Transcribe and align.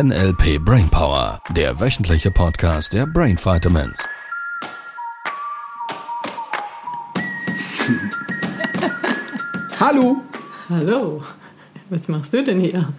NLP 0.00 0.60
Brainpower, 0.64 1.42
der 1.56 1.80
wöchentliche 1.80 2.30
Podcast 2.30 2.94
der 2.94 3.04
Brain 3.04 3.36
Vitamins. 3.36 3.98
Hallo, 9.80 10.22
Hallo, 10.68 11.24
was 11.90 12.06
machst 12.06 12.32
du 12.32 12.44
denn 12.44 12.60
hier? 12.60 12.92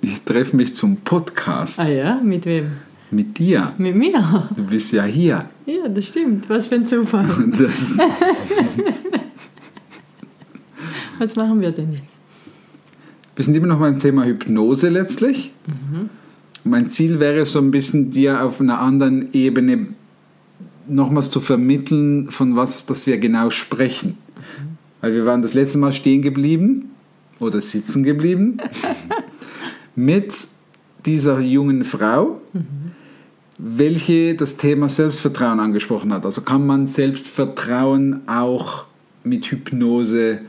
ich 0.00 0.22
treffe 0.22 0.56
mich 0.56 0.74
zum 0.74 0.96
Podcast 0.96 1.78
Ah 1.78 1.88
ja, 1.88 2.14
mit 2.22 2.46
wem? 2.46 2.78
mit 3.10 3.36
dir. 3.36 3.74
Mit 3.76 3.96
mir? 3.96 4.48
Du 4.56 4.64
bist 4.64 4.92
ja 4.92 5.04
hier. 5.04 5.44
Ja, 5.66 5.88
das 5.88 6.08
stimmt. 6.08 6.48
Was 6.48 6.68
für 6.68 6.76
ein 6.76 6.86
Zufall. 6.86 7.26
Das, 7.58 7.98
Was 11.18 11.36
machen 11.36 11.60
wir 11.60 11.72
denn 11.72 11.92
jetzt? 11.92 12.17
Wir 13.38 13.44
sind 13.44 13.54
immer 13.54 13.68
noch 13.68 13.78
beim 13.78 14.00
Thema 14.00 14.24
Hypnose 14.24 14.88
letztlich. 14.88 15.52
Mein 16.64 16.90
Ziel 16.90 17.20
wäre 17.20 17.46
so 17.46 17.60
ein 17.60 17.70
bisschen 17.70 18.10
dir 18.10 18.44
auf 18.44 18.60
einer 18.60 18.80
anderen 18.80 19.32
Ebene 19.32 19.86
nochmals 20.88 21.30
zu 21.30 21.38
vermitteln, 21.38 22.32
von 22.32 22.56
was 22.56 22.84
das 22.86 23.06
wir 23.06 23.16
genau 23.18 23.50
sprechen. 23.50 24.18
Weil 25.00 25.14
wir 25.14 25.24
waren 25.24 25.40
das 25.40 25.54
letzte 25.54 25.78
Mal 25.78 25.92
stehen 25.92 26.20
geblieben 26.20 26.90
oder 27.38 27.60
sitzen 27.60 28.02
geblieben 28.02 28.56
mit 29.94 30.34
dieser 31.06 31.38
jungen 31.38 31.84
Frau, 31.84 32.40
welche 33.56 34.34
das 34.34 34.56
Thema 34.56 34.88
Selbstvertrauen 34.88 35.60
angesprochen 35.60 36.12
hat. 36.12 36.26
Also 36.26 36.40
kann 36.40 36.66
man 36.66 36.88
Selbstvertrauen 36.88 38.22
auch 38.26 38.86
mit 39.22 39.46
Hypnose, 39.46 40.40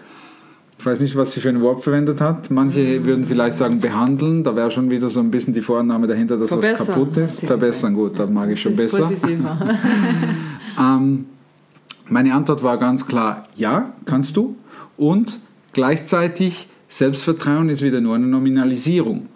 ich 0.80 0.86
weiß 0.86 1.02
nicht, 1.02 1.18
was 1.18 1.34
sie 1.34 1.42
für 1.42 1.50
ein 1.50 1.60
Wort 1.60 1.84
verwendet 1.84 2.22
hat. 2.22 2.50
Manche 2.52 3.04
würden 3.06 3.26
vielleicht 3.26 3.58
sagen 3.58 3.80
behandeln, 3.80 4.46
da 4.46 4.56
wäre 4.56 4.72
schon 4.72 4.90
wieder 4.90 5.10
so 5.10 5.20
ein 5.20 5.30
bisschen 5.30 5.54
die 5.54 5.62
Vorannahme 5.62 6.08
dahinter, 6.08 6.38
dass 6.38 6.52
was 6.52 6.66
Verbessern, 6.66 6.88
kaputt 6.88 7.10
hat 7.12 7.18
ist. 7.18 7.40
Verbessern, 7.42 7.94
gut, 7.94 8.18
da 8.18 8.26
mag 8.26 8.50
ich 8.50 8.62
schon 8.62 8.76
das 8.78 8.92
besser. 8.92 9.12
Ähm, 10.80 11.26
meine 12.08 12.34
Antwort 12.34 12.64
war 12.64 12.78
ganz 12.78 13.06
klar, 13.06 13.44
ja, 13.56 13.92
kannst 14.06 14.38
du. 14.38 14.56
Und 14.96 15.40
gleichzeitig, 15.74 16.70
Selbstvertrauen 16.88 17.68
ist 17.68 17.82
wieder 17.82 18.00
nur 18.00 18.16
eine 18.16 18.28
Nominalisierung. 18.28 19.28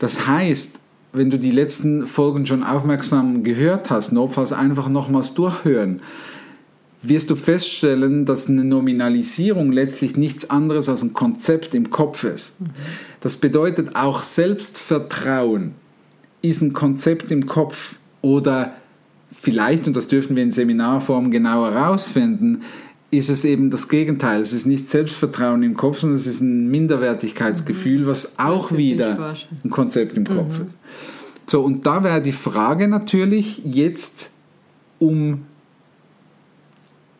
Das 0.00 0.26
heißt, 0.26 0.80
wenn 1.12 1.30
du 1.30 1.38
die 1.38 1.52
letzten 1.52 2.08
Folgen 2.08 2.44
schon 2.44 2.64
aufmerksam 2.64 3.44
gehört 3.44 3.90
hast, 3.90 4.10
notfalls 4.10 4.52
einfach 4.52 4.88
nochmals 4.88 5.34
durchhören, 5.34 6.02
wirst 7.08 7.30
du 7.30 7.36
feststellen, 7.36 8.24
dass 8.24 8.48
eine 8.48 8.64
Nominalisierung 8.64 9.72
letztlich 9.72 10.16
nichts 10.16 10.50
anderes 10.50 10.88
als 10.88 11.02
ein 11.02 11.12
Konzept 11.12 11.74
im 11.74 11.90
Kopf 11.90 12.24
ist. 12.24 12.54
Das 13.20 13.36
bedeutet 13.36 13.96
auch 13.96 14.22
Selbstvertrauen 14.22 15.74
ist 16.42 16.60
ein 16.60 16.74
Konzept 16.74 17.30
im 17.30 17.46
Kopf 17.46 17.98
oder 18.20 18.74
vielleicht, 19.32 19.86
und 19.86 19.96
das 19.96 20.08
dürfen 20.08 20.36
wir 20.36 20.42
in 20.42 20.50
Seminarform 20.50 21.30
genauer 21.30 21.72
herausfinden, 21.72 22.62
ist 23.10 23.30
es 23.30 23.44
eben 23.44 23.70
das 23.70 23.88
Gegenteil. 23.88 24.40
Es 24.40 24.52
ist 24.52 24.66
nicht 24.66 24.88
Selbstvertrauen 24.88 25.62
im 25.62 25.76
Kopf, 25.76 26.00
sondern 26.00 26.18
es 26.18 26.26
ist 26.26 26.40
ein 26.40 26.70
Minderwertigkeitsgefühl, 26.70 28.06
was 28.06 28.38
auch 28.38 28.72
wieder 28.72 29.36
ein 29.62 29.70
Konzept 29.70 30.16
im 30.16 30.24
Kopf 30.24 30.60
ist. 30.60 30.76
So, 31.46 31.60
und 31.60 31.86
da 31.86 32.02
wäre 32.02 32.20
die 32.20 32.32
Frage 32.32 32.88
natürlich 32.88 33.62
jetzt 33.64 34.30
um 34.98 35.42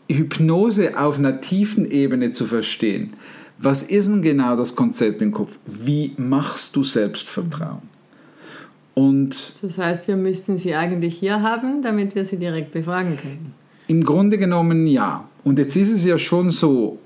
Hypnose 0.08 0.98
auf 0.98 1.18
einer 1.18 1.40
tiefen 1.40 1.90
Ebene 1.90 2.32
zu 2.32 2.44
verstehen. 2.44 3.14
Was 3.58 3.82
ist 3.82 4.06
denn 4.08 4.22
genau 4.22 4.56
das 4.56 4.74
Konzept 4.76 5.22
im 5.22 5.32
Kopf? 5.32 5.58
Wie 5.66 6.12
machst 6.16 6.76
du 6.76 6.84
Selbstvertrauen? 6.84 7.82
Und 8.94 9.54
Das 9.62 9.78
heißt, 9.78 10.08
wir 10.08 10.16
müssten 10.16 10.58
sie 10.58 10.74
eigentlich 10.74 11.16
hier 11.18 11.42
haben, 11.42 11.82
damit 11.82 12.14
wir 12.14 12.24
sie 12.24 12.36
direkt 12.36 12.72
befragen 12.72 13.16
können. 13.16 13.54
im 13.88 14.04
Grunde 14.04 14.38
genommen 14.38 14.86
ja. 14.86 15.28
Und 15.42 15.58
jetzt 15.58 15.76
ist 15.76 15.90
es 15.90 16.04
ja 16.04 16.16
schon 16.16 16.50
so, 16.50 16.98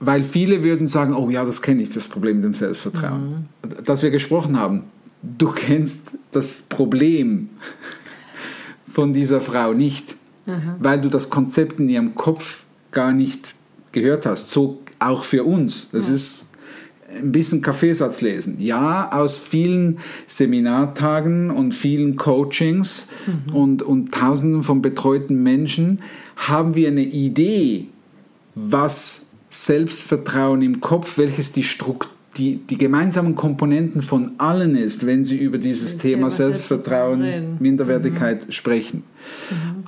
weil 0.00 0.22
viele 0.22 0.62
würden 0.62 0.86
sagen, 0.86 1.14
oh 1.14 1.30
ja, 1.30 1.44
das 1.44 1.62
kenne 1.62 1.82
ich, 1.82 1.90
das 1.90 2.08
Problem 2.08 2.36
mit 2.36 2.44
dem 2.44 2.54
Selbstvertrauen. 2.54 3.46
Dass 3.84 4.02
wir 4.02 4.10
gesprochen 4.10 4.58
haben, 4.58 4.84
du 5.22 5.48
kennst 5.52 6.12
das 6.32 6.62
Problem 6.62 7.48
von 8.86 9.14
dieser 9.14 9.40
Frau 9.40 9.72
nicht, 9.72 10.16
weil 10.80 11.00
du 11.00 11.08
das 11.08 11.30
Konzept 11.30 11.80
in 11.80 11.88
ihrem 11.88 12.14
Kopf 12.14 12.64
gar 12.90 13.12
nicht 13.12 13.54
gehört 13.92 14.26
hast. 14.26 14.50
So 14.50 14.80
auch 14.98 15.24
für 15.24 15.44
uns. 15.44 15.90
Das 15.90 16.08
ist 16.08 16.48
ein 17.14 17.32
bisschen 17.32 17.60
Kaffeesatz 17.60 18.20
lesen. 18.20 18.60
Ja, 18.60 19.10
aus 19.12 19.38
vielen 19.38 19.98
Seminartagen 20.26 21.50
und 21.50 21.72
vielen 21.74 22.16
Coachings 22.16 23.08
und, 23.52 23.82
und 23.82 24.12
Tausenden 24.12 24.62
von 24.62 24.82
betreuten 24.82 25.42
Menschen 25.42 26.00
haben 26.36 26.74
wir 26.74 26.88
eine 26.88 27.02
Idee, 27.02 27.88
was 28.54 29.26
Selbstvertrauen 29.50 30.62
im 30.62 30.80
Kopf, 30.80 31.18
welches 31.18 31.52
die, 31.52 31.62
Strukt 31.62 32.08
die, 32.36 32.56
die 32.56 32.78
gemeinsamen 32.78 33.34
Komponenten 33.34 34.00
von 34.00 34.32
allen 34.38 34.74
ist, 34.74 35.06
wenn 35.06 35.24
sie 35.24 35.36
über 35.36 35.58
dieses 35.58 35.98
Thema 35.98 36.12
Thema 36.12 36.30
Selbstvertrauen, 36.30 37.20
Selbstvertrauen 37.20 37.22
reden. 37.22 37.56
Minderwertigkeit 37.60 38.54
sprechen. 38.54 39.04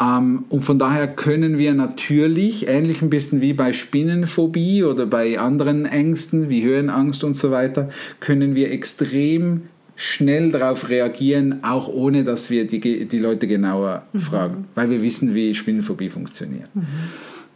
Ähm, 0.00 0.44
und 0.50 0.60
von 0.60 0.78
daher 0.78 1.08
können 1.08 1.56
wir 1.56 1.72
natürlich, 1.74 2.68
ähnlich 2.68 3.00
ein 3.00 3.10
bisschen 3.10 3.40
wie 3.40 3.54
bei 3.54 3.72
Spinnenphobie 3.72 4.84
oder 4.84 5.06
bei 5.06 5.38
anderen 5.38 5.86
Ängsten 5.86 6.50
wie 6.50 6.62
Höhenangst 6.62 7.24
und 7.24 7.36
so 7.36 7.50
weiter, 7.50 7.88
können 8.20 8.54
wir 8.54 8.70
extrem 8.70 9.62
schnell 9.96 10.50
darauf 10.50 10.88
reagieren, 10.88 11.62
auch 11.62 11.88
ohne 11.88 12.24
dass 12.24 12.50
wir 12.50 12.66
die, 12.66 13.06
die 13.06 13.18
Leute 13.18 13.46
genauer 13.46 14.04
fragen, 14.16 14.66
weil 14.74 14.90
wir 14.90 15.00
wissen, 15.00 15.34
wie 15.34 15.54
Spinnenphobie 15.54 16.10
funktioniert. 16.10 16.68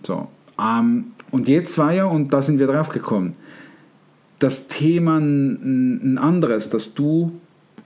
So, 0.02 0.28
ähm, 0.58 1.08
und 1.30 1.48
jetzt 1.48 1.76
war 1.78 1.92
ja, 1.92 2.06
und 2.06 2.32
da 2.32 2.40
sind 2.40 2.58
wir 2.58 2.68
drauf 2.68 2.88
gekommen, 2.88 3.34
das 4.38 4.68
Thema 4.68 5.18
ein, 5.18 6.18
anderes, 6.18 6.70
dass 6.70 6.94
du 6.94 7.32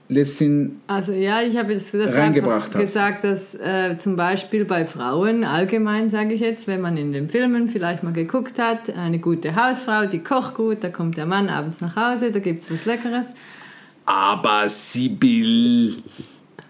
letztendlich 0.09 0.77
Also 0.87 1.11
ja, 1.11 1.41
ich 1.41 1.57
habe 1.57 1.73
jetzt 1.73 1.93
das 1.93 2.15
Reingebracht 2.15 2.73
hast. 2.73 2.79
gesagt, 2.79 3.23
dass 3.23 3.55
äh, 3.55 3.97
zum 3.97 4.15
Beispiel 4.15 4.65
bei 4.65 4.85
Frauen 4.85 5.43
allgemein, 5.43 6.09
sage 6.09 6.33
ich 6.33 6.41
jetzt, 6.41 6.67
wenn 6.67 6.81
man 6.81 6.97
in 6.97 7.13
den 7.13 7.29
Filmen 7.29 7.69
vielleicht 7.69 8.03
mal 8.03 8.13
geguckt 8.13 8.59
hat, 8.59 8.89
eine 8.95 9.19
gute 9.19 9.55
Hausfrau, 9.55 10.05
die 10.05 10.19
kocht 10.19 10.55
gut, 10.55 10.83
da 10.83 10.89
kommt 10.89 11.17
der 11.17 11.25
Mann 11.25 11.49
abends 11.49 11.81
nach 11.81 11.95
Hause, 11.95 12.31
da 12.31 12.39
gibt 12.39 12.63
es 12.63 12.71
was 12.71 12.85
Leckeres. 12.85 13.33
Aber 14.05 14.67
Sibyl, 14.67 15.95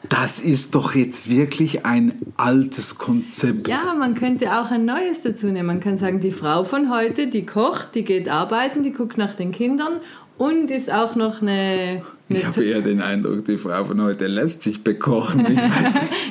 das 0.09 0.39
ist 0.39 0.75
doch 0.75 0.95
jetzt 0.95 1.29
wirklich 1.29 1.85
ein 1.85 2.13
altes 2.37 2.97
Konzept. 2.97 3.67
Ja, 3.67 3.95
man 3.97 4.15
könnte 4.15 4.59
auch 4.59 4.69
ein 4.69 4.85
neues 4.85 5.21
dazu 5.21 5.47
nehmen. 5.47 5.67
Man 5.67 5.79
kann 5.79 5.97
sagen, 5.97 6.19
die 6.19 6.31
Frau 6.31 6.63
von 6.63 6.93
heute, 6.93 7.27
die 7.27 7.45
kocht, 7.45 7.95
die 7.95 8.03
geht 8.03 8.29
arbeiten, 8.29 8.83
die 8.83 8.91
guckt 8.91 9.17
nach 9.17 9.35
den 9.35 9.51
Kindern 9.51 9.93
und 10.37 10.71
ist 10.71 10.91
auch 10.91 11.15
noch 11.15 11.41
eine... 11.41 12.01
Ich 12.33 12.45
habe 12.45 12.63
eher 12.63 12.81
den 12.81 13.01
Eindruck, 13.01 13.45
die 13.45 13.57
Frau 13.57 13.83
von 13.85 14.01
heute 14.01 14.27
lässt 14.27 14.63
sich 14.63 14.83
bekochen. 14.83 15.45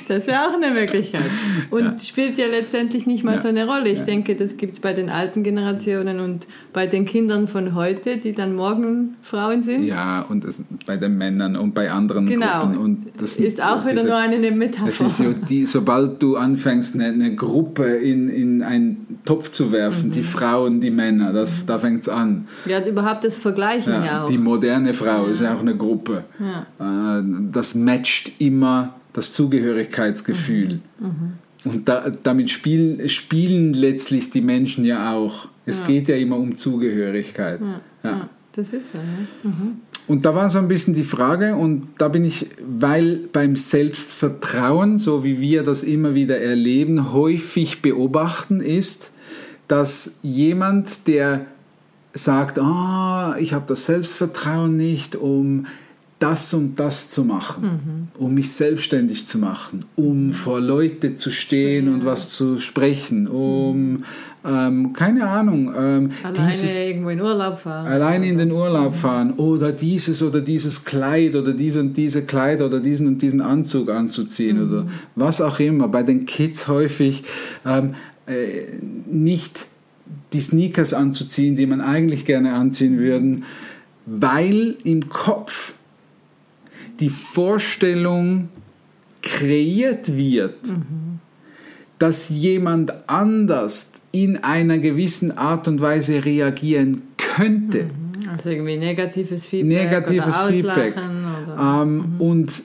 Das 0.09 0.27
wäre 0.27 0.41
auch 0.43 0.55
eine 0.55 0.73
Möglichkeit. 0.73 1.31
Und 1.71 1.85
Ja. 1.85 1.99
spielt 1.99 2.37
ja 2.37 2.47
letztendlich 2.47 3.07
nicht 3.07 3.25
mal 3.25 3.37
Ja. 3.37 3.41
so 3.41 3.49
eine 3.49 3.67
Rolle. 3.67 3.89
Ich 3.89 4.01
Ja. 4.01 4.05
denke, 4.05 4.35
das 4.35 4.57
gibt 4.57 4.75
es 4.75 4.81
bei 4.81 4.93
den 4.93 5.09
alten 5.09 5.43
Generationen 5.43 6.21
und 6.21 6.47
bei 6.73 6.87
den 6.87 7.05
Kindern 7.05 7.47
von 7.49 7.75
heute, 7.75 8.17
die 8.19 8.33
dann 8.33 8.55
morgen 8.55 9.15
Frauen 9.23 9.63
sind. 9.63 9.85
Ja, 9.85 10.23
und 10.29 10.45
das, 10.45 10.61
bei 10.87 10.97
den 10.97 11.17
Männern 11.17 11.57
und 11.57 11.75
bei 11.75 11.91
anderen 11.91 12.27
Genau. 12.27 12.61
Gruppen. 12.61 12.79
Und 12.79 13.07
das 13.19 13.37
ist 13.37 13.63
auch 13.63 13.85
wieder 13.85 13.95
diese- 13.95 14.09
nur 14.09 14.17
eine 14.19 14.45
Es 14.47 14.55
Metapher. 14.55 15.07
ist 15.07 15.17
so, 15.17 15.33
die, 15.33 15.67
sobald 15.67 16.23
du 16.23 16.37
anfängst, 16.37 16.95
eine, 16.95 17.07
eine 17.07 17.35
Gruppe 17.35 17.85
in, 17.95 18.29
in 18.29 18.63
einen 18.63 19.19
Topf 19.25 19.51
zu 19.51 19.73
werfen, 19.73 20.09
Mhm. 20.09 20.13
die 20.13 20.23
Frauen, 20.25 20.81
die 20.81 20.91
Männer, 20.91 21.33
das, 21.33 21.65
da 21.65 21.79
fängt 21.79 22.03
es 22.03 22.09
an. 22.09 22.47
ja, 22.67 22.85
überhaupt 22.85 23.25
das 23.25 23.39
Vergleichen 23.39 23.93
ja, 24.05 24.25
auch. 24.25 24.29
die 24.29 24.39
moderne 24.39 24.93
Frau 24.95 25.27
ist 25.27 25.41
ja 25.41 25.55
auch 25.55 25.61
eine 25.61 25.77
Gruppe. 25.93 26.25
Äh, 26.81 27.23
Das 27.53 27.75
matcht 27.75 28.33
immer 28.39 28.95
das 29.13 29.33
Zugehörigkeitsgefühl. 29.35 30.81
Mhm. 30.99 31.33
Und 31.65 31.89
da, 31.89 32.11
damit 32.23 32.51
spielen, 32.51 33.09
spielen 33.09 33.73
letztlich 33.73 34.31
die 34.31 34.41
Menschen 34.41 34.85
ja 34.85 35.13
auch. 35.15 35.49
Es 35.67 35.79
Ja. 35.81 35.87
geht 35.87 36.09
ja 36.09 36.17
immer 36.17 36.37
um 36.37 36.57
Zugehörigkeit. 36.57 37.61
ja, 37.61 37.81
Ja. 38.03 38.11
ja, 38.11 38.29
das 38.53 38.73
ist 38.73 38.93
so. 38.93 38.99
Ne? 38.99 39.53
Und 40.09 40.25
da 40.25 40.35
war 40.35 40.49
so 40.51 40.59
ein 40.59 40.67
bisschen 40.67 40.95
die 40.95 41.05
Frage, 41.05 41.55
und 41.55 41.87
da 41.99 42.09
bin 42.09 42.25
ich, 42.25 42.47
weil 42.67 43.21
beim 43.33 43.55
Selbstvertrauen, 43.55 44.99
so 44.99 45.23
wie 45.25 45.39
wir 45.41 45.63
das 45.63 45.85
immer 45.85 46.15
wieder 46.15 46.41
erleben, 46.41 47.13
häufig 47.13 47.81
beobachten 47.83 48.61
ist, 48.61 49.11
dass 49.69 50.19
jemand, 50.23 51.07
der 51.07 51.47
sagt, 52.15 52.59
ah, 52.59 53.37
ich 53.39 53.53
habe 53.53 53.65
das 53.69 53.87
Selbstvertrauen 53.87 54.77
nicht, 54.77 55.17
um 55.17 55.67
das 56.23 56.55
und 56.55 56.79
das 56.79 57.11
zu 57.11 57.25
machen, 57.25 58.09
um 58.17 58.35
mich 58.35 58.53
selbstständig 58.53 59.27
zu 59.27 59.39
machen, 59.39 59.87
um 59.97 60.33
vor 60.33 60.61
Leute 60.61 61.17
zu 61.17 61.33
stehen 61.33 61.93
und 61.93 62.05
was 62.05 62.31
zu 62.31 62.61
sprechen, 62.61 63.27
um 63.27 64.05
ähm, 64.45 64.93
keine 64.93 65.27
Ahnung, 65.27 65.73
ähm, 65.77 66.09
Alleine 66.23 66.47
dieses, 66.47 66.79
irgendwo 66.79 67.11
in 67.11 67.21
Urlaub 67.21 67.59
fahren. 67.59 67.87
allein 67.87 68.23
in 68.23 68.39
den 68.39 68.53
Urlaub 68.53 68.95
fahren 68.95 69.33
oder 69.35 69.73
dieses 69.73 70.23
oder 70.23 70.41
dieses 70.41 70.85
Kleid 70.85 71.35
oder 71.35 71.53
diese 71.53 71.81
und 71.81 71.97
diese 71.97 72.23
Kleider 72.23 72.67
oder 72.67 72.79
diesen 72.79 73.09
und 73.09 73.21
diesen 73.21 73.41
Anzug 73.41 73.91
anzuziehen 73.91 74.69
oder 74.69 74.87
was 75.17 75.41
auch 75.41 75.59
immer. 75.59 75.89
Bei 75.89 76.05
den 76.05 76.27
Kids 76.27 76.69
häufig 76.69 77.25
ähm, 77.67 77.95
äh, 78.27 78.79
nicht 79.07 79.67
die 80.33 80.41
Sneakers 80.41 80.95
anzuziehen, 80.95 81.57
die 81.57 81.67
man 81.67 81.81
eigentlich 81.81 82.25
gerne 82.25 82.55
anziehen 82.55 82.99
würden, 82.99 83.45
weil 84.07 84.77
im 84.85 85.09
Kopf 85.09 85.75
die 87.01 87.09
Vorstellung 87.09 88.49
kreiert 89.23 90.17
wird, 90.17 90.57
dass 91.99 92.29
jemand 92.29 93.09
anders 93.09 93.93
in 94.11 94.39
einer 94.39 94.79
gewissen 94.79 95.37
Art 95.37 95.69
und 95.69 95.81
Weise 95.81 96.25
reagieren 96.25 97.03
könnte. 97.17 97.87
Also 98.31 98.51
irgendwie 98.51 98.77
negatives 98.77 99.47
Feedback 99.47 99.85
Negatives 99.85 100.41
oder 100.41 100.53
Feedback. 100.53 100.95
Oder, 100.97 101.83
Ähm, 101.83 102.17
Und 102.19 102.63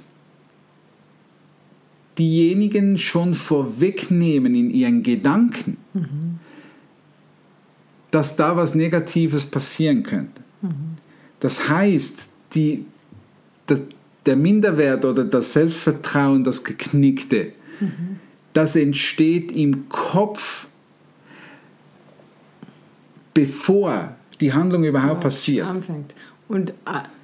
diejenigen 2.17 2.97
schon 2.97 3.33
vorwegnehmen 3.33 4.55
in 4.55 4.71
ihren 4.71 5.03
Gedanken, 5.03 5.77
dass 8.12 8.36
da 8.36 8.56
was 8.56 8.75
Negatives 8.75 9.45
passieren 9.45 10.04
könnte. 10.04 10.42
Das 11.39 11.69
heißt, 11.69 12.30
die, 12.54 12.86
der, 13.69 13.81
der 14.25 14.36
Minderwert 14.36 15.06
oder 15.06 15.25
das 15.25 15.54
Selbstvertrauen, 15.54 16.44
das 16.44 16.63
Geknickte, 16.63 17.51
das 18.54 18.75
entsteht 18.75 19.51
im 19.51 19.88
Kopf, 19.89 20.68
bevor 23.33 24.15
die 24.39 24.54
Handlung 24.54 24.83
überhaupt 24.83 25.21
passiert. 25.21 25.68
anfängt. 25.68 26.13
Und 26.48 26.74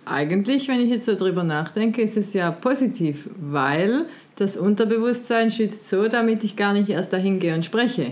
eigentlich, 0.06 0.68
wenn 0.68 0.82
ich 0.82 0.90
jetzt 0.90 1.06
so 1.06 1.16
drüber 1.16 1.44
nachdenke, 1.44 2.02
ist 2.02 2.18
es 2.18 2.34
ja 2.34 2.52
positiv, 2.52 3.30
weil 3.40 4.06
das 4.36 4.58
Unterbewusstsein 4.58 5.50
schützt 5.50 5.90
so, 5.90 6.08
damit 6.08 6.44
ich 6.44 6.56
gar 6.56 6.74
nicht 6.74 6.90
erst 6.90 7.14
dahin 7.14 7.40
gehe 7.40 7.56
und 7.56 7.66
spreche. 7.66 8.12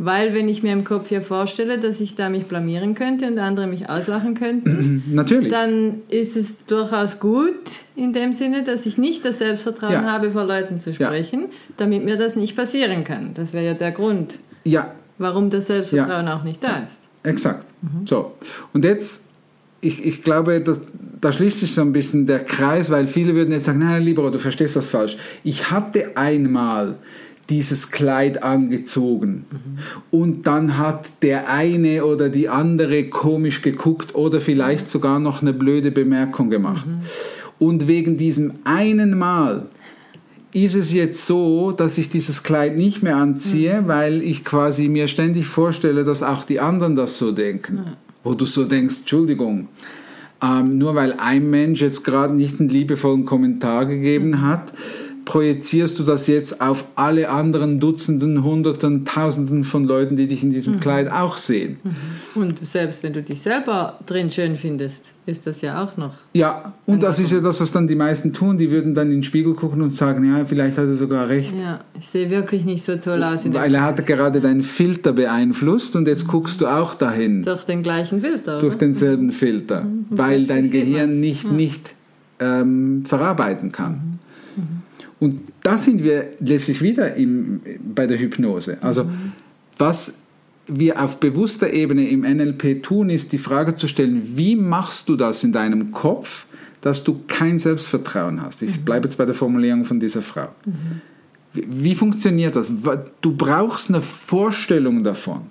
Weil 0.00 0.32
wenn 0.32 0.48
ich 0.48 0.62
mir 0.62 0.72
im 0.72 0.84
Kopf 0.84 1.08
hier 1.08 1.22
vorstelle, 1.22 1.78
dass 1.78 2.00
ich 2.00 2.14
da 2.14 2.28
mich 2.28 2.44
blamieren 2.46 2.94
könnte 2.94 3.26
und 3.26 3.38
andere 3.40 3.66
mich 3.66 3.90
auslachen 3.90 4.34
könnten, 4.34 5.02
Natürlich. 5.10 5.50
dann 5.50 6.02
ist 6.08 6.36
es 6.36 6.64
durchaus 6.66 7.18
gut 7.18 7.54
in 7.96 8.12
dem 8.12 8.32
Sinne, 8.32 8.62
dass 8.62 8.86
ich 8.86 8.96
nicht 8.96 9.24
das 9.24 9.38
Selbstvertrauen 9.38 9.92
Ja. 9.94 10.02
habe, 10.04 10.30
vor 10.30 10.44
Leuten 10.44 10.78
zu 10.78 10.90
Ja. 10.90 10.94
sprechen, 11.08 11.46
damit 11.78 12.04
mir 12.04 12.16
das 12.16 12.36
nicht 12.36 12.54
passieren 12.56 13.02
kann. 13.02 13.34
Das 13.34 13.52
wäre 13.52 13.66
ja 13.66 13.74
der 13.74 13.90
Grund, 13.90 14.38
Ja, 14.64 14.92
warum 15.18 15.50
das 15.50 15.66
Selbstvertrauen 15.66 16.28
auch 16.28 16.44
nicht 16.44 16.62
da 16.62 16.78
ist. 16.86 17.08
Exakt. 17.24 17.66
So. 18.04 18.32
Und 18.72 18.84
jetzt, 18.84 19.24
ich, 19.80 20.06
ich 20.06 20.22
glaube, 20.22 20.60
dass, 20.60 20.80
da 21.20 21.32
schließt 21.32 21.58
sich 21.58 21.74
so 21.74 21.82
ein 21.82 21.92
bisschen 21.92 22.26
der 22.28 22.40
Kreis, 22.40 22.88
weil 22.90 23.08
viele 23.08 23.34
würden 23.34 23.50
jetzt 23.50 23.64
sagen, 23.64 23.80
nein, 23.80 24.02
lieber, 24.02 24.30
du 24.30 24.38
verstehst 24.38 24.76
das 24.76 24.86
falsch. 24.86 25.16
Ich 25.42 25.72
hatte 25.72 26.16
einmal 26.16 26.94
dieses 27.50 27.90
Kleid 27.90 28.42
angezogen 28.42 29.46
und 30.10 30.46
dann 30.46 30.76
hat 30.76 31.08
der 31.22 31.50
eine 31.50 32.04
oder 32.04 32.28
die 32.28 32.48
andere 32.48 33.04
komisch 33.04 33.62
geguckt 33.62 34.14
oder 34.14 34.40
vielleicht 34.40 34.90
sogar 34.90 35.18
noch 35.18 35.40
eine 35.40 35.52
blöde 35.52 35.90
Bemerkung 35.90 36.50
gemacht. 36.50 36.86
Und 37.58 37.88
wegen 37.88 38.16
diesem 38.16 38.52
einen 38.64 39.18
Mal 39.18 39.68
ist 40.52 40.74
es 40.74 40.92
jetzt 40.92 41.26
so, 41.26 41.72
dass 41.72 41.98
ich 41.98 42.08
dieses 42.08 42.42
Kleid 42.42 42.76
nicht 42.76 43.02
mehr 43.02 43.16
anziehe, 43.16 43.84
weil 43.86 44.22
ich 44.22 44.44
quasi 44.44 44.88
mir 44.88 45.08
ständig 45.08 45.46
vorstelle, 45.46 46.04
dass 46.04 46.22
auch 46.22 46.44
die 46.44 46.60
anderen 46.60 46.96
das 46.96 47.18
so 47.18 47.32
denken. 47.32 47.96
Wo 48.24 48.34
du 48.34 48.44
so 48.44 48.64
denkst, 48.64 49.00
Entschuldigung, 49.00 49.68
ähm, 50.42 50.78
nur 50.78 50.94
weil 50.94 51.14
ein 51.18 51.50
Mensch 51.50 51.80
jetzt 51.80 52.04
gerade 52.04 52.34
nicht 52.34 52.60
einen 52.60 52.68
liebevollen 52.68 53.24
Kommentar 53.24 53.86
gegeben 53.86 54.42
hat, 54.42 54.72
projizierst 55.28 55.98
du 55.98 56.04
das 56.04 56.26
jetzt 56.26 56.62
auf 56.62 56.86
alle 56.94 57.28
anderen 57.28 57.80
Dutzenden, 57.80 58.42
Hunderten, 58.42 59.04
Tausenden 59.04 59.62
von 59.62 59.84
Leuten, 59.84 60.16
die 60.16 60.26
dich 60.26 60.42
in 60.42 60.52
diesem 60.52 60.80
Kleid 60.80 61.12
auch 61.12 61.36
sehen. 61.36 61.76
Und 62.34 62.66
selbst 62.66 63.02
wenn 63.02 63.12
du 63.12 63.22
dich 63.22 63.42
selber 63.42 63.98
drin 64.06 64.30
schön 64.30 64.56
findest, 64.56 65.12
ist 65.26 65.46
das 65.46 65.60
ja 65.60 65.84
auch 65.84 65.98
noch. 65.98 66.14
Ja, 66.32 66.72
und 66.86 67.02
das 67.02 67.20
ist 67.20 67.30
ja 67.30 67.40
das, 67.40 67.60
was 67.60 67.70
dann 67.70 67.86
die 67.86 67.94
meisten 67.94 68.32
tun. 68.32 68.56
Die 68.56 68.70
würden 68.70 68.94
dann 68.94 69.08
in 69.08 69.18
den 69.18 69.22
Spiegel 69.22 69.52
gucken 69.52 69.82
und 69.82 69.94
sagen, 69.94 70.24
ja, 70.24 70.46
vielleicht 70.46 70.78
hat 70.78 70.86
er 70.86 70.94
sogar 70.94 71.28
recht. 71.28 71.52
Ja, 71.60 71.80
ich 71.98 72.08
sehe 72.08 72.30
wirklich 72.30 72.64
nicht 72.64 72.82
so 72.82 72.96
toll 72.96 73.22
aus 73.22 73.44
Weil 73.52 73.74
er 73.74 73.82
hat 73.82 74.06
gerade 74.06 74.40
deinen 74.40 74.62
Filter 74.62 75.12
beeinflusst 75.12 75.94
und 75.94 76.08
jetzt 76.08 76.26
guckst 76.26 76.62
du 76.62 76.66
auch 76.66 76.94
dahin 76.94 77.42
durch 77.42 77.64
den 77.64 77.82
gleichen 77.82 78.22
Filter. 78.22 78.60
durch 78.60 78.76
oder? 78.76 78.86
denselben 78.86 79.30
Filter, 79.30 79.86
weil 80.08 80.44
plötzlich 80.44 80.48
dein 80.48 80.70
Gehirn 80.70 81.20
nicht, 81.20 81.44
Ja. 81.44 81.52
nicht 81.52 81.94
ähm, 82.40 83.04
verarbeiten 83.04 83.72
kann. 83.72 84.17
Und 85.20 85.40
da 85.62 85.78
sind 85.78 86.02
wir 86.04 86.28
letztlich 86.40 86.80
wieder 86.80 87.14
im, 87.14 87.60
bei 87.94 88.06
der 88.06 88.18
Hypnose. 88.18 88.78
Also 88.80 89.08
was 89.76 90.22
wir 90.68 91.02
auf 91.02 91.18
bewusster 91.18 91.72
Ebene 91.72 92.08
im 92.08 92.20
NLP 92.20 92.82
tun, 92.82 93.10
ist 93.10 93.32
die 93.32 93.38
Frage 93.38 93.74
zu 93.74 93.88
stellen, 93.88 94.36
wie 94.36 94.54
machst 94.54 95.08
du 95.08 95.16
das 95.16 95.42
in 95.42 95.52
deinem 95.52 95.92
Kopf, 95.92 96.46
dass 96.80 97.04
du 97.04 97.20
kein 97.26 97.58
Selbstvertrauen 97.58 98.42
hast? 98.42 98.62
Ich 98.62 98.84
bleibe 98.84 99.08
jetzt 99.08 99.16
bei 99.16 99.24
der 99.24 99.34
Formulierung 99.34 99.84
von 99.84 99.98
dieser 99.98 100.22
Frau. 100.22 100.48
Wie, 101.54 101.66
wie 101.68 101.94
funktioniert 101.94 102.54
das? 102.54 102.72
Du 103.20 103.34
brauchst 103.34 103.88
eine 103.88 104.02
Vorstellung 104.02 105.02
davon, 105.04 105.42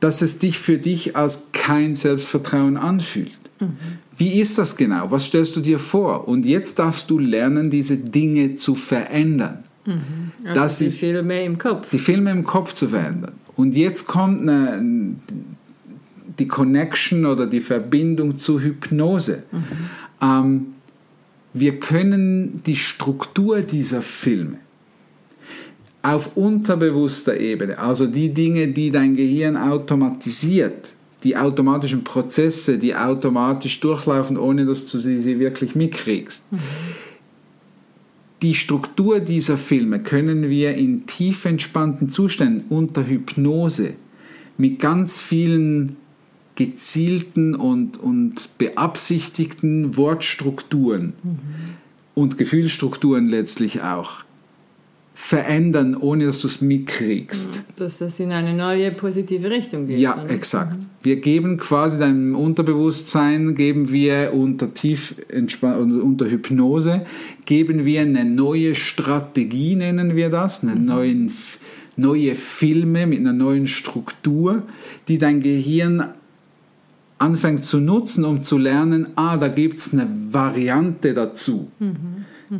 dass 0.00 0.22
es 0.22 0.38
dich 0.38 0.58
für 0.58 0.78
dich 0.78 1.16
als 1.16 1.50
kein 1.52 1.96
Selbstvertrauen 1.96 2.76
anfühlt. 2.76 3.41
Wie 4.16 4.40
ist 4.40 4.58
das 4.58 4.76
genau? 4.76 5.10
Was 5.10 5.26
stellst 5.26 5.56
du 5.56 5.60
dir 5.60 5.78
vor? 5.78 6.28
Und 6.28 6.44
jetzt 6.46 6.78
darfst 6.78 7.08
du 7.10 7.18
lernen, 7.18 7.70
diese 7.70 7.96
Dinge 7.96 8.54
zu 8.54 8.74
verändern. 8.74 9.64
also 9.86 10.54
das 10.54 10.78
die 10.78 10.84
ist- 10.86 11.00
Filme 11.00 11.44
im 11.44 11.58
Kopf. 11.58 11.90
Die 11.90 11.98
Filme 11.98 12.30
im 12.30 12.44
Kopf 12.44 12.74
zu 12.74 12.88
verändern. 12.88 13.32
Und 13.56 13.74
jetzt 13.74 14.06
kommt 14.06 14.42
eine, 14.48 15.14
die 16.38 16.48
Connection 16.48 17.26
oder 17.26 17.46
die 17.46 17.60
Verbindung 17.60 18.38
zur 18.38 18.60
Hypnose. 18.62 19.44
Ähm, 20.22 20.66
wir 21.54 21.78
können 21.80 22.62
die 22.64 22.76
Struktur 22.76 23.60
dieser 23.60 24.00
Filme 24.02 24.56
auf 26.02 26.36
unterbewusster 26.36 27.38
Ebene, 27.38 27.78
also 27.78 28.06
die 28.06 28.32
Dinge, 28.34 28.68
die 28.68 28.90
dein 28.90 29.14
Gehirn 29.14 29.56
automatisiert, 29.56 30.88
die 31.24 31.36
automatischen 31.36 32.04
Prozesse, 32.04 32.78
die 32.78 32.94
automatisch 32.94 33.80
durchlaufen, 33.80 34.36
ohne 34.36 34.66
dass 34.66 34.86
du 34.86 34.98
sie, 34.98 35.20
sie 35.20 35.38
wirklich 35.38 35.74
mitkriegst. 35.74 36.44
Die 38.42 38.54
Struktur 38.54 39.20
dieser 39.20 39.56
Filme 39.56 40.00
können 40.00 40.50
wir 40.50 40.74
in 40.74 41.06
tief 41.06 41.44
entspannten 41.44 42.08
Zuständen 42.08 42.64
unter 42.70 43.06
Hypnose 43.06 43.94
mit 44.58 44.80
ganz 44.80 45.18
vielen 45.18 45.96
gezielten 46.56 47.54
und, 47.54 47.98
und 47.98 48.58
beabsichtigten 48.58 49.96
Wortstrukturen 49.96 51.12
und 52.14 52.36
Gefühlsstrukturen 52.36 53.26
letztlich 53.26 53.82
auch 53.82 54.24
verändern, 55.32 55.96
ohne 55.96 56.26
dass 56.26 56.42
du 56.42 56.46
es 56.46 56.60
mitkriegst. 56.60 57.62
Dass 57.76 58.00
das 58.00 58.20
in 58.20 58.32
eine 58.32 58.52
neue 58.52 58.90
positive 58.90 59.48
Richtung 59.48 59.86
geht. 59.86 59.98
Ja, 59.98 60.22
oder? 60.22 60.28
exakt. 60.28 60.76
Wir 61.02 61.22
geben 61.22 61.56
quasi 61.56 61.98
deinem 61.98 62.36
Unterbewusstsein, 62.36 63.54
geben 63.54 63.90
wir 63.90 64.34
unter 64.34 64.74
tief 64.74 65.14
unter 65.32 66.28
Hypnose, 66.28 67.06
geben 67.46 67.86
wir 67.86 68.02
eine 68.02 68.26
neue 68.26 68.74
Strategie, 68.74 69.74
nennen 69.74 70.16
wir 70.16 70.28
das, 70.28 70.64
eine 70.64 70.76
neuen, 70.76 71.32
neue 71.96 72.34
Filme 72.34 73.06
mit 73.06 73.20
einer 73.20 73.32
neuen 73.32 73.66
Struktur, 73.66 74.64
die 75.08 75.16
dein 75.16 75.40
Gehirn 75.40 76.08
anfängt 77.16 77.64
zu 77.64 77.80
nutzen, 77.80 78.26
um 78.26 78.42
zu 78.42 78.58
lernen, 78.58 79.06
ah, 79.16 79.38
da 79.38 79.48
gibt 79.48 79.78
es 79.78 79.94
eine 79.94 80.06
Variante 80.30 81.14
dazu. 81.14 81.70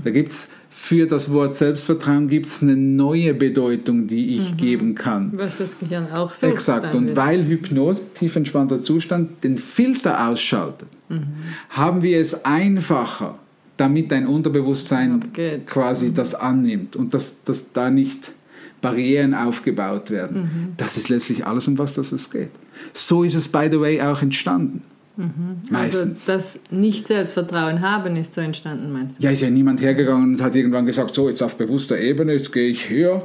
Da 0.05 0.11
gibt 0.11 0.31
es 0.31 0.49
für 0.71 1.07
das 1.07 1.31
Wort 1.33 1.55
Selbstvertrauen 1.55 2.29
gibt's 2.29 2.63
eine 2.63 2.77
neue 2.77 3.35
Bedeutung, 3.35 4.07
die 4.07 4.37
ich 4.37 4.57
geben 4.57 4.95
kann. 4.95 5.33
Was 5.35 5.59
das 5.59 5.79
Gehirn 5.79 6.11
auch 6.11 6.33
so 6.33 6.47
Exakt. 6.47 6.95
Und 6.95 7.15
weil 7.17 7.45
Hypnose, 7.45 8.01
tief 8.15 8.37
entspannter 8.37 8.83
Zustand, 8.83 9.45
den 9.45 9.59
Filter 9.59 10.29
ausschaltet, 10.29 10.89
haben 11.69 12.03
wir 12.03 12.19
es 12.19 12.45
einfacher, 12.45 13.39
damit 13.77 14.11
dein 14.11 14.27
Unterbewusstsein 14.27 15.23
Abgeht. 15.23 15.67
quasi 15.67 16.15
das 16.15 16.35
annimmt 16.35 16.97
und 16.97 17.13
dass, 17.13 17.43
dass 17.45 17.73
da 17.73 17.91
nicht 17.91 18.33
Barrieren 18.81 19.35
aufgebaut 19.35 20.11
werden. 20.11 20.75
Das 20.77 20.97
ist 20.97 21.09
letztlich 21.09 21.47
alles, 21.47 21.69
um 21.69 21.79
was 21.79 21.95
das 21.95 22.13
es 22.13 22.31
geht. 22.31 22.51
So 22.95 23.23
ist 23.25 23.35
es, 23.35 23.49
by 23.49 23.69
the 23.71 23.79
way, 23.79 24.01
auch 24.01 24.23
entstanden. 24.23 24.83
Also 25.17 25.71
Meistens. 25.71 26.25
das 26.25 26.61
Nicht-Selbstvertrauen 26.71 27.83
haben 27.83 28.17
ist 28.17 28.35
so 28.35 28.41
entstanden, 28.41 28.93
meinst 28.93 29.19
du? 29.19 29.25
Ja, 29.25 29.31
ist 29.31 29.43
ja 29.43 29.51
niemand 29.51 29.83
hergegangen 29.83 30.35
und 30.35 30.43
hat 30.43 30.55
irgendwann 30.55 30.87
gesagt, 30.87 31.15
so 31.15 31.29
jetzt 31.29 31.43
auf 31.43 31.57
bewusster 31.57 31.99
Ebene, 31.99 32.33
jetzt 32.33 32.51
gehe 32.53 32.69
ich 32.69 32.89
her 32.89 33.23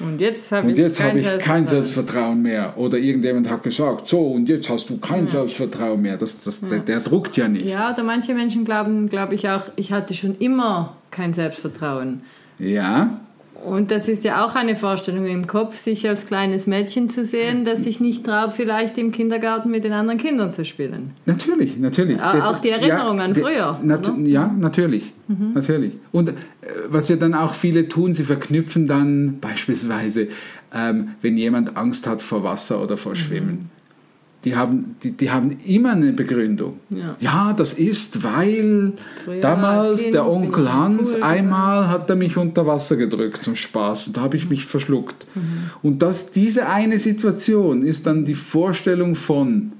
Und 0.00 0.20
jetzt 0.20 0.50
habe 0.50 0.70
ich, 0.70 0.76
jetzt 0.76 0.98
kein, 0.98 1.08
habe 1.10 1.18
ich 1.18 1.24
kein 1.24 1.64
Selbstvertrauen. 1.64 1.66
Selbstvertrauen 1.66 2.42
mehr. 2.42 2.76
Oder 2.76 2.98
irgendjemand 2.98 3.48
hat 3.48 3.62
gesagt, 3.62 4.08
so, 4.08 4.20
und 4.32 4.48
jetzt 4.48 4.68
hast 4.68 4.90
du 4.90 4.98
kein 4.98 5.28
Selbstvertrauen 5.28 6.02
mehr. 6.02 6.16
Das, 6.16 6.42
das, 6.42 6.60
der, 6.60 6.80
der 6.80 7.00
druckt 7.00 7.36
ja 7.36 7.46
nicht. 7.46 7.66
Ja, 7.66 7.92
oder 7.92 8.02
manche 8.02 8.34
Menschen 8.34 8.64
glauben, 8.64 9.06
glaube 9.06 9.36
ich 9.36 9.48
auch, 9.48 9.64
ich 9.76 9.92
hatte 9.92 10.12
schon 10.12 10.36
immer 10.38 10.96
kein 11.12 11.32
Selbstvertrauen. 11.32 12.22
Ja, 12.58 13.20
Und 13.66 13.90
das 13.90 14.06
ist 14.08 14.22
ja 14.24 14.44
auch 14.46 14.54
eine 14.54 14.76
Vorstellung 14.76 15.26
im 15.26 15.46
Kopf, 15.46 15.76
sich 15.76 16.08
als 16.08 16.24
kleines 16.26 16.66
Mädchen 16.66 17.08
zu 17.08 17.24
sehen, 17.24 17.64
das 17.64 17.82
sich 17.84 17.98
nicht 18.00 18.24
traut, 18.24 18.52
vielleicht 18.52 18.96
im 18.96 19.10
Kindergarten 19.12 19.70
mit 19.70 19.82
den 19.84 19.92
anderen 19.92 20.18
Kindern 20.18 20.52
zu 20.52 20.64
spielen. 20.64 21.10
natürlich, 21.26 21.76
natürlich. 21.76 22.16
Das- 22.18 22.44
auch 22.44 22.58
die 22.60 22.70
Erinnerung 22.70 23.20
an 23.20 23.34
de- 23.34 23.42
früher, 23.42 23.78
nat- 23.82 24.08
oder? 24.08 24.18
ja, 24.20 24.54
natürlich. 24.58 25.12
Mhm. 25.28 25.52
natürlich. 25.54 25.92
Und 26.12 26.28
äh, 26.28 26.32
was 26.88 27.08
ja 27.08 27.16
dann 27.16 27.34
auch 27.34 27.54
viele 27.54 27.88
tun, 27.88 28.14
sie 28.14 28.24
verknüpfen 28.24 28.86
dann 28.86 29.38
beispielsweise, 29.40 30.28
ähm, 30.72 31.08
wenn 31.20 31.36
jemand 31.36 31.76
Angst 31.76 32.06
hat 32.06 32.22
vor 32.22 32.42
Wasser 32.44 32.80
oder 32.82 32.96
vor 32.96 33.16
Schwimmen. 33.16 33.70
Die 34.46 34.54
haben, 34.54 34.94
die, 35.02 35.10
die 35.10 35.32
haben 35.32 35.56
immer 35.66 35.90
eine 35.90 36.12
Begründung. 36.12 36.78
Ja. 37.18 37.52
das 37.52 37.74
ist, 37.74 38.22
weil 38.22 38.92
Früher 39.24 39.34
als 39.34 39.42
damals 39.42 40.02
Kind 40.02 40.14
der 40.14 40.28
Onkel 40.28 40.72
Hans 40.72 41.14
Pool 41.14 41.22
einmal 41.24 41.88
hat 41.88 42.08
er 42.08 42.14
mich 42.14 42.36
unter 42.36 42.64
Wasser 42.64 42.96
gedrückt 42.96 43.42
zum 43.42 43.56
Spaß 43.56 44.06
und 44.06 44.16
da 44.16 44.20
habe 44.20 44.36
ich 44.36 44.48
mich 44.48 44.64
verschluckt. 44.64 45.26
Und 45.82 46.00
das, 46.00 46.30
diese 46.30 46.68
eine 46.68 47.00
Situation 47.00 47.84
ist 47.84 48.06
dann 48.06 48.24
die 48.24 48.36
Vorstellung 48.36 49.16
von, 49.16 49.72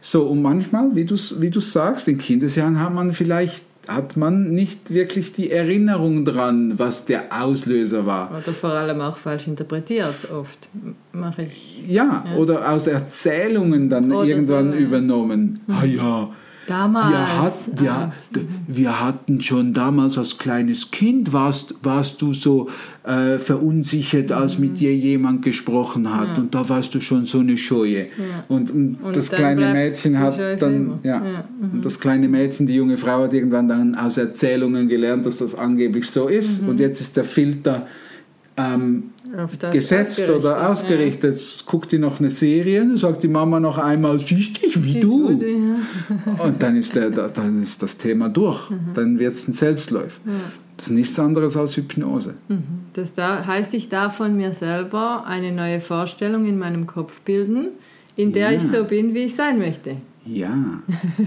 so, 0.00 0.22
und 0.22 0.40
manchmal, 0.40 0.94
wie 0.94 1.04
du 1.04 1.16
wie 1.40 1.50
du 1.50 1.58
sagst, 1.58 2.06
in 2.06 2.18
Kindesjahren 2.18 2.78
hat 2.78 2.94
man 2.94 3.12
vielleicht 3.12 3.64
hat 3.88 4.16
man 4.16 4.52
nicht 4.52 4.92
wirklich 4.92 5.32
die 5.32 5.50
Erinnerung 5.50 6.24
dran, 6.24 6.78
was 6.78 7.04
der 7.04 7.24
Auslöser 7.42 8.06
war. 8.06 8.30
Oder 8.30 8.52
vor 8.52 8.70
allem 8.70 9.00
auch 9.00 9.16
falsch 9.16 9.46
interpretiert 9.46 10.30
oft. 10.32 10.68
Mache 11.12 11.42
ich 11.42 11.84
Ja, 11.88 12.24
oder 12.36 12.70
aus 12.70 12.86
Erzählungen 12.86 13.88
dann 13.88 14.12
Oder 14.12 14.24
irgendwann 14.26 14.72
so, 14.72 14.78
ja. 14.78 14.80
übernommen. 14.80 15.60
Ah 15.68 15.84
ja, 15.84 16.30
damals. 16.66 17.10
wir, 17.12 17.40
hat, 17.42 17.80
wir, 17.82 17.92
Angst. 17.92 18.30
wir 18.66 19.00
hatten 19.04 19.40
schon 19.40 19.72
damals 19.72 20.18
als 20.18 20.38
kleines 20.38 20.90
Kind, 20.90 21.32
warst, 21.32 21.74
warst 21.82 22.20
du 22.22 22.32
so 22.32 22.68
äh, 23.04 23.38
verunsichert, 23.38 24.32
als 24.32 24.58
Mhm. 24.58 24.64
mit 24.66 24.80
dir 24.80 24.94
jemand 24.94 25.42
gesprochen 25.42 26.14
hat. 26.14 26.38
Und 26.38 26.54
da 26.54 26.68
warst 26.68 26.94
du 26.94 27.00
schon 27.00 27.24
so 27.24 27.38
eine 27.40 27.56
Scheue. 27.56 28.06
Und, 28.48 28.70
und, 28.70 28.96
Und 29.02 29.16
das 29.16 29.30
kleine 29.30 29.72
Mädchen 29.72 30.12
die 30.12 30.18
hat 30.18 30.38
dann, 30.60 30.98
ja, 31.02 31.14
Ja, 31.24 31.44
mhm. 31.60 31.70
und 31.74 31.84
das 31.84 31.98
kleine 32.00 32.28
Mädchen, 32.28 32.66
die 32.66 32.74
junge 32.74 32.96
Frau 32.96 33.22
hat 33.22 33.34
irgendwann 33.34 33.68
dann 33.68 33.94
aus 33.94 34.16
Erzählungen 34.18 34.88
gelernt, 34.88 35.24
dass 35.26 35.38
das 35.38 35.54
angeblich 35.54 36.10
so 36.10 36.28
ist. 36.28 36.62
Mhm. 36.62 36.68
Und 36.70 36.80
jetzt 36.80 37.00
ist 37.00 37.16
der 37.16 37.24
Filter 37.24 37.86
ähm, 38.58 39.10
gesetzt 39.72 40.30
oder 40.30 40.52
ja. 40.56 40.68
ausgerichtet. 40.70 41.32
Jetzt 41.34 41.66
guckt 41.66 41.92
die 41.92 41.98
noch 41.98 42.20
eine 42.20 42.30
Serie, 42.30 42.96
sagt 42.96 43.22
die 43.22 43.28
Mama 43.28 43.60
noch 43.60 43.76
einmal, 43.78 44.18
siehst 44.18 44.62
dich 44.62 44.82
wie 44.82 44.94
Das 44.94 45.02
du. 45.02 45.24
wurde, 45.24 45.50
ja. 45.50 45.65
Und 46.38 46.62
dann 46.62 46.76
ist, 46.76 46.94
der, 46.94 47.10
da- 47.10 47.28
dann 47.28 47.62
ist 47.62 47.82
das 47.82 47.96
Thema 47.98 48.28
durch. 48.28 48.70
Mhm. 48.70 48.78
Dann 48.94 49.18
wird 49.18 49.34
es 49.34 49.46
ein 49.48 49.52
Selbstläufer. 49.52 50.20
Das 50.76 50.86
ist 50.88 50.92
nichts 50.92 51.18
anderes 51.18 51.56
als 51.56 51.76
Hypnose. 51.76 52.34
Das 52.92 53.14
da 53.14 53.46
heißt, 53.46 53.72
ich 53.74 53.88
darf 53.88 54.16
von 54.16 54.36
mir 54.36 54.52
selber 54.52 55.24
eine 55.26 55.52
neue 55.52 55.80
Vorstellung 55.80 56.46
in 56.46 56.58
meinem 56.58 56.86
Kopf 56.86 57.20
bilden, 57.20 57.68
in 58.16 58.32
der 58.32 58.50
Ja. 58.52 58.56
ich 58.58 58.64
so 58.64 58.84
bin, 58.84 59.14
wie 59.14 59.20
ich 59.24 59.34
sein 59.34 59.58
möchte. 59.58 59.96
Ja, 60.28 60.52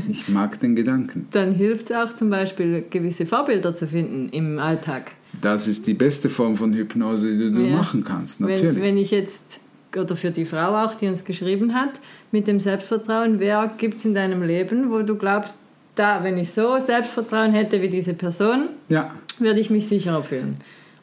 ich 0.10 0.28
mag 0.28 0.60
den 0.60 0.76
Gedanken. 0.76 1.28
Dann 1.32 1.54
hilft 1.54 1.90
es 1.90 1.96
auch 1.96 2.14
zum 2.14 2.30
Beispiel, 2.30 2.84
gewisse 2.90 3.26
Vorbilder 3.26 3.74
zu 3.74 3.88
finden 3.88 4.28
im 4.30 4.60
Alltag. 4.60 5.14
Das 5.42 5.68
ist 5.68 5.88
die 5.88 5.94
beste 5.94 6.28
Form 6.30 6.56
von 6.58 6.74
Hypnose, 6.74 7.32
die 7.38 7.52
du 7.52 7.62
Ja. 7.62 7.78
machen 7.78 8.04
kannst, 8.04 8.42
Wenn, 8.42 8.50
natürlich. 8.50 8.84
wenn 8.84 8.98
ich 8.98 9.12
jetzt, 9.12 9.62
oder 9.96 10.16
für 10.16 10.32
die 10.32 10.46
Frau 10.46 10.86
auch, 10.86 10.96
die 10.96 11.08
uns 11.08 11.24
geschrieben 11.24 11.74
hat, 11.74 12.00
mit 12.32 12.48
dem 12.48 12.60
Selbstvertrauen, 12.60 13.40
wer 13.40 13.72
gibt 13.78 13.98
es 13.98 14.06
in 14.06 14.14
deinem 14.14 14.44
Leben, 14.44 14.92
wo 14.92 15.02
du 15.02 15.16
glaubst, 15.16 15.60
da, 15.96 16.24
wenn 16.24 16.38
ich 16.38 16.52
so 16.52 16.80
Selbstvertrauen 16.80 17.54
hätte 17.54 17.82
wie 17.82 17.90
diese 17.90 18.14
Person, 18.14 18.70
ja, 18.88 19.12
würde 19.40 19.60
ich 19.60 19.70
mich 19.70 19.88
sicherer 19.88 20.24
fühlen. 20.24 20.58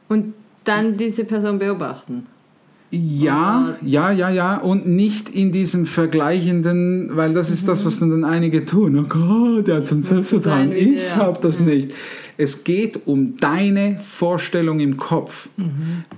Und 0.09 0.35
dann 0.65 0.97
diese 0.97 1.25
Person 1.25 1.59
beobachten. 1.59 2.27
Ja, 2.91 3.77
ja, 3.83 4.13
ja, 4.13 4.31
ja. 4.31 4.57
Und 4.57 4.87
nicht 4.87 5.29
in 5.29 5.53
diesem 5.53 5.87
vergleichenden, 5.87 7.11
weil 7.15 7.33
das 7.33 7.51
ist 7.51 7.67
das, 7.67 7.85
was 7.85 7.99
dann 7.99 8.25
einige 8.25 8.65
tun. 8.65 8.99
Oh 8.99 9.09
Gott, 9.09 9.67
der 9.67 9.77
hat 9.77 9.87
so 9.87 9.97
ein 9.97 10.03
Selbstvertrauen. 10.03 10.73
Ich 10.73 11.15
habe 11.17 11.39
das 11.41 11.59
nicht. 11.59 11.93
Es 12.39 12.65
geht 12.65 13.07
um 13.07 13.37
deine 13.39 13.99
Vorstellung 13.99 14.81
im 14.81 14.97
Kopf. 14.97 15.49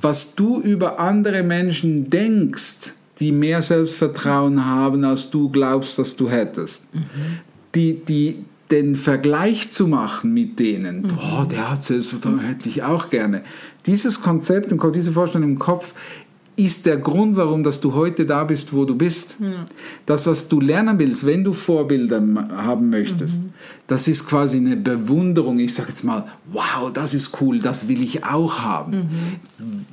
Was 0.01 0.35
du 0.35 0.61
über 0.61 1.01
andere 1.01 1.43
Menschen 1.43 2.11
denkst, 2.11 2.93
die 3.21 3.33
mehr 3.33 3.63
Selbstvertrauen 3.63 4.65
haben, 4.65 5.05
als 5.05 5.31
du 5.31 5.49
glaubst, 5.49 5.99
dass 5.99 6.17
du 6.17 6.29
hättest. 6.29 6.89
Die, 7.75 8.05
die, 8.05 8.45
den 8.71 8.95
Vergleich 8.95 9.71
zu 9.71 9.87
machen 9.87 10.35
mit 10.35 10.59
denen, 10.59 11.03
boah, 11.03 11.47
der 11.49 11.71
hat 11.71 11.85
Selbstvertrauen, 11.85 12.41
hätte 12.41 12.69
ich 12.69 12.83
auch 12.83 13.11
gerne. 13.11 13.43
Dieses 13.87 14.21
Konzept, 14.21 14.75
diese 14.95 15.13
Vorstellung 15.13 15.51
im 15.51 15.59
Kopf 15.59 15.95
ist 16.59 16.87
der 16.87 16.97
Grund, 16.97 17.37
warum 17.37 17.63
dass 17.63 17.81
du 17.81 17.95
heute 17.95 18.27
da 18.27 18.45
bist, 18.45 18.73
wo 18.73 18.85
du 18.85 18.97
bist. 18.97 19.37
Das, 20.07 20.27
was 20.27 20.49
du 20.49 20.61
lernen 20.61 20.99
willst, 20.99 21.25
wenn 21.25 21.45
du 21.45 21.53
Vorbilder 21.53 22.21
haben 22.57 22.91
möchtest, 22.91 23.39
das 23.87 24.07
ist 24.09 24.29
quasi 24.29 24.59
eine 24.59 24.77
Bewunderung. 24.77 25.59
Ich 25.59 25.75
sage 25.75 25.89
jetzt 25.91 26.05
mal, 26.05 26.25
wow, 26.53 26.93
das 26.93 27.15
ist 27.15 27.41
cool, 27.41 27.59
das 27.59 27.89
will 27.89 28.03
ich 28.03 28.25
auch 28.25 28.61
haben. 28.61 29.09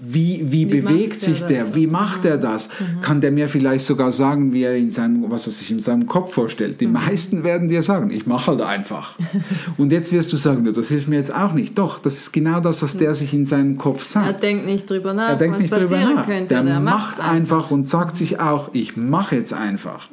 Wie, 0.01 0.43
wie, 0.45 0.51
Wie 0.51 0.65
bewegt 0.65 1.21
sich 1.21 1.41
er 1.43 1.47
der? 1.47 1.65
das? 1.65 1.75
Wie 1.75 1.87
macht 1.87 2.25
er 2.25 2.37
das? 2.37 2.69
Kann 3.01 3.21
der 3.21 3.31
mir 3.31 3.47
vielleicht 3.47 3.85
sogar 3.85 4.11
sagen, 4.11 4.51
wie 4.53 4.63
er 4.63 4.75
in 4.75 4.91
seinem, 4.91 5.29
was 5.31 5.47
er 5.47 5.53
sich 5.53 5.71
in 5.71 5.79
seinem 5.79 6.07
Kopf 6.07 6.33
vorstellt? 6.33 6.81
Die 6.81 6.87
meisten 6.87 7.43
werden 7.43 7.69
dir 7.69 7.81
sagen, 7.83 8.09
ich 8.11 8.27
mache 8.27 8.47
halt 8.51 8.61
einfach. 8.61 9.15
Und 9.77 9.91
jetzt 9.91 10.11
wirst 10.11 10.31
du 10.33 10.37
sagen, 10.37 10.65
"Ja, 10.65 10.71
das 10.71 10.89
hilft 10.89 11.07
mir 11.07 11.15
jetzt 11.17 11.33
auch 11.33 11.53
nicht. 11.53 11.77
Doch, 11.77 11.99
das 11.99 12.17
ist 12.19 12.31
genau 12.33 12.59
das, 12.59 12.81
was 12.83 12.97
der 12.97 13.15
sich 13.15 13.33
in 13.33 13.45
seinem 13.45 13.77
Kopf 13.77 14.03
sagt. 14.03 14.27
Er 14.27 14.33
denkt 14.33 14.65
nicht 14.65 14.89
drüber 14.89 15.13
nach, 15.13 15.29
Er 15.29 15.35
denkt 15.37 15.55
was 15.55 15.61
nicht 15.61 15.75
drüber 15.75 15.99
nach. 15.99 16.25
könnte. 16.25 16.47
Der, 16.49 16.61
oder 16.63 16.71
er 16.71 16.79
macht 16.79 17.19
einfach 17.19 17.71
und 17.71 17.87
sagt 17.87 18.17
sich 18.17 18.39
auch, 18.39 18.69
ich 18.73 18.97
mache 18.97 19.35
jetzt 19.35 19.53
einfach. 19.53 20.07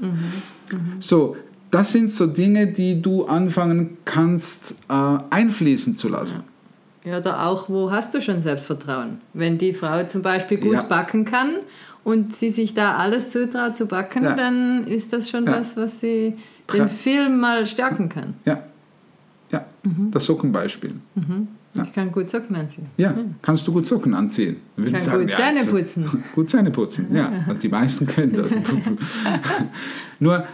So, 1.00 1.36
das 1.72 1.90
sind 1.90 2.12
so 2.12 2.26
Dinge, 2.26 2.68
die 2.68 3.02
du 3.02 3.24
anfangen 3.26 3.96
kannst 4.04 4.76
äh, 4.88 5.18
einfließen 5.30 5.96
zu 5.96 6.08
lassen. 6.08 6.44
Ja, 7.04 7.18
oder 7.18 7.46
auch, 7.46 7.68
wo 7.68 7.90
hast 7.90 8.14
du 8.14 8.20
schon 8.20 8.42
Selbstvertrauen? 8.42 9.20
Wenn 9.32 9.58
die 9.58 9.74
Frau 9.74 10.04
zum 10.04 10.22
Beispiel 10.22 10.58
gut 10.58 10.74
Ja. 10.74 10.82
backen 10.82 11.24
kann 11.24 11.48
und 12.04 12.32
sie 12.36 12.50
sich 12.52 12.74
da 12.74 12.96
alles 12.96 13.30
zutraut 13.30 13.76
zu 13.76 13.86
backen, 13.86 14.22
Ja. 14.22 14.34
dann 14.34 14.86
ist 14.86 15.12
das 15.12 15.28
schon 15.28 15.44
Ja. 15.46 15.52
was, 15.60 15.76
was 15.76 15.98
sie 15.98 16.34
den 16.72 16.88
Film 16.88 17.40
mal 17.40 17.66
stärken 17.66 18.08
kann. 18.08 18.34
Ja, 18.44 18.62
ja. 19.50 19.64
das 20.12 20.24
Sockenbeispiel. 20.26 20.92
Ja. 21.74 21.82
Ich 21.84 21.92
kann 21.94 22.12
gut 22.12 22.28
Socken 22.28 22.54
anziehen. 22.54 22.86
Ja, 22.98 23.14
kannst 23.40 23.66
du 23.66 23.72
gut 23.72 23.86
Socken 23.86 24.12
anziehen? 24.14 24.56
Ich 24.76 24.92
Kann 24.92 25.20
gut 25.20 25.32
Zähne 25.32 25.58
also- 25.60 25.70
putzen. 25.70 26.22
gut 26.34 26.50
Zähne 26.50 26.70
putzen, 26.70 27.06
ja. 27.14 27.32
Also 27.48 27.60
die 27.62 27.68
meisten 27.70 28.06
können 28.06 28.34
das. 28.34 28.50
Nur, 30.20 30.44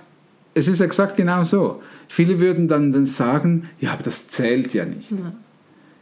es 0.54 0.68
ist 0.68 0.80
exakt 0.80 1.16
genau 1.16 1.44
so. 1.44 1.82
Viele 2.08 2.40
würden 2.40 2.68
dann, 2.68 2.92
dann 2.92 3.06
sagen, 3.06 3.68
ja, 3.80 3.92
aber 3.92 4.02
das 4.02 4.28
zählt 4.28 4.74
ja 4.74 4.84
nicht. 4.84 5.12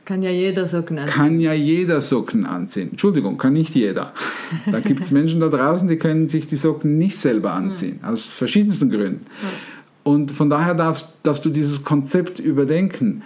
Kann 0.07 0.23
ja 0.23 0.31
jeder 0.31 0.67
Socken 0.67 0.99
anziehen. 0.99 1.15
Kann 1.15 1.41
ja 1.41 1.53
jeder 1.53 2.01
Socken 2.01 2.47
anziehen. 2.47 2.91
Entschuldigung, 2.91 3.39
kann 3.39 3.55
nicht 3.55 3.75
jeder. 3.75 4.13
Da 4.71 4.79
gibt 4.79 5.01
es 5.01 5.11
Menschen 5.11 5.41
da 5.41 5.49
draußen, 5.49 5.89
die 5.89 5.97
können 5.97 6.29
sich 6.29 6.47
die 6.47 6.57
Socken 6.57 6.97
nicht 6.97 7.19
selber 7.19 7.53
anziehen, 7.53 7.99
aus 8.05 8.27
verschiedensten 8.27 8.89
Gründen. 8.89 9.27
Und 10.05 10.31
von 10.31 10.49
daher 10.49 10.75
darfst, 10.75 11.17
darfst 11.25 11.45
du 11.45 11.51
dieses 11.51 11.83
Konzept 11.83 12.39
überdenken. 12.39 13.23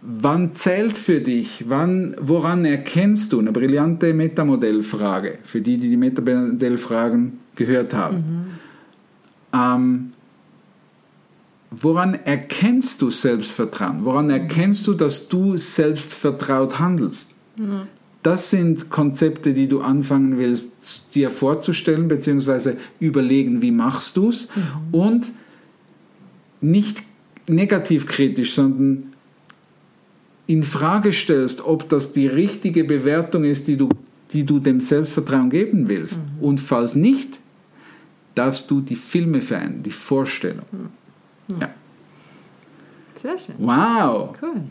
Wann 0.00 0.54
zählt 0.54 0.96
für 0.96 1.20
dich, 1.20 1.64
wann, 1.66 2.14
woran 2.20 2.64
erkennst 2.64 3.32
du, 3.32 3.40
eine 3.40 3.50
brillante 3.50 4.14
Metamodellfrage, 4.14 5.38
für 5.42 5.60
die, 5.60 5.78
die 5.78 5.90
die 5.90 5.96
Metamodellfragen 5.96 7.40
gehört 7.56 7.94
haben. 7.94 8.46
Ähm, 9.52 10.12
woran 11.70 12.14
erkennst 12.14 13.02
du 13.02 13.10
Selbstvertrauen? 13.10 14.04
Woran 14.04 14.30
erkennst 14.30 14.86
du, 14.86 14.94
dass 14.94 15.28
du 15.28 15.56
selbstvertraut 15.56 16.78
handelst? 16.78 17.34
Das 18.22 18.50
sind 18.50 18.90
Konzepte, 18.90 19.54
die 19.54 19.68
du 19.68 19.80
anfangen 19.80 20.38
willst, 20.38 21.14
dir 21.14 21.30
vorzustellen, 21.30 22.08
beziehungsweise 22.08 22.76
überlegen, 23.00 23.62
wie 23.62 23.70
machst 23.70 24.16
du 24.16 24.30
es. 24.30 24.48
Und 24.92 25.30
nicht 26.60 27.02
negativ 27.46 28.06
kritisch, 28.06 28.54
sondern 28.54 29.12
in 30.46 30.62
Frage 30.62 31.12
stellst, 31.12 31.64
ob 31.64 31.88
das 31.88 32.12
die 32.12 32.26
richtige 32.26 32.84
Bewertung 32.84 33.44
ist, 33.44 33.68
die 33.68 33.76
du, 33.76 33.88
die 34.32 34.44
du 34.44 34.58
dem 34.58 34.80
Selbstvertrauen 34.80 35.50
geben 35.50 35.88
willst. 35.88 36.20
Und 36.40 36.60
falls 36.60 36.94
nicht, 36.94 37.38
darfst 38.34 38.70
du 38.70 38.80
die 38.80 38.96
Filme 38.96 39.42
verändern, 39.42 39.82
die 39.82 39.90
Vorstellung. 39.90 40.64
Ja. 41.48 41.70
Sehr 43.14 43.38
schön. 43.38 43.54
Wow! 43.58 44.34
Cool. 44.40 44.62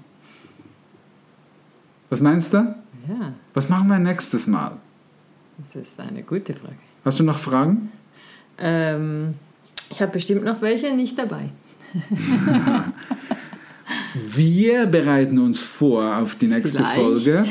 Was 2.10 2.22
meinst 2.22 2.54
du? 2.54 2.58
Ja. 2.58 3.34
Was 3.54 3.70
machen 3.70 3.88
wir 3.90 4.00
nächstes 4.00 4.48
Mal? 4.48 4.78
Das 5.58 5.76
ist 5.76 6.00
eine 6.00 6.24
gute 6.24 6.54
Frage. 6.54 6.78
Hast 7.04 7.20
du 7.20 7.24
noch 7.24 7.38
Fragen? 7.38 7.92
Ähm, 8.58 9.36
ich 9.90 10.02
habe 10.02 10.14
bestimmt 10.14 10.44
noch 10.44 10.62
welche 10.62 10.94
nicht 10.96 11.18
dabei. 11.18 11.50
Wir 14.14 14.86
bereiten 14.88 15.40
uns 15.40 15.60
vor 15.60 16.18
auf 16.18 16.36
die 16.36 16.48
nächste 16.48 16.80
Vielleicht. 16.80 16.96
Folge. 16.96 17.46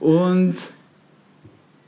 Und 0.00 0.56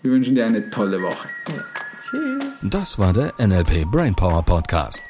wir 0.02 0.10
wünschen 0.10 0.34
dir 0.34 0.46
eine 0.46 0.70
tolle 0.70 1.02
Woche. 1.02 1.28
Ja. 1.48 1.64
Tschüss. 2.00 2.44
Das 2.62 2.98
war 2.98 3.12
der 3.12 3.34
NLP 3.38 3.90
Brainpower 3.90 4.42
Podcast. 4.42 5.09